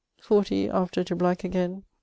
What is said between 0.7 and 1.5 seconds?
after to black